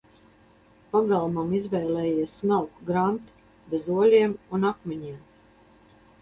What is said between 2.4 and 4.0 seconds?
smalku granti, bez